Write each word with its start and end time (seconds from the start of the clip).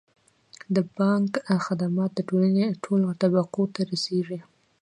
د 0.75 0.77
بانک 0.97 1.31
خدمات 1.65 2.11
د 2.15 2.19
ټولنې 2.29 2.65
ټولو 2.83 3.07
طبقو 3.21 3.63
ته 3.73 3.81
رسیږي. 3.91 4.39